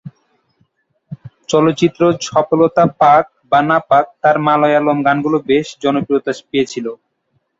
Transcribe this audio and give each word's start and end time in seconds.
চলচ্চিত্র 1.49 2.01
সফলতা 2.27 2.83
পাক 3.01 3.23
বা 3.51 3.59
না 3.69 3.77
পাক 3.89 4.05
তার 4.21 4.35
মালয়ালম 4.47 4.97
গানগুলো 5.07 5.37
বেশ 5.49 5.67
জনপ্রিয়তা 5.83 6.31
পেয়েছিল। 6.49 6.85